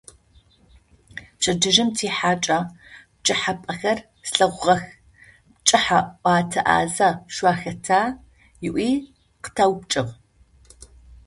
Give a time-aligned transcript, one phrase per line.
[1.37, 2.59] Пчэдыжьым тихьакӏэ,-
[3.19, 4.81] «Пкӏыхьапӏэхэр слъэгъугъэх,
[5.57, 7.99] пкӏыхь ӏотэ ӏазэ шъухэта?»,-
[8.65, 8.89] ыӏуи
[9.43, 10.11] къытэупчӏыгъ.